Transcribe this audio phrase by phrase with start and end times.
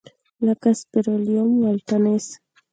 [0.45, 2.25] لکه سپیریلوم ولټانس.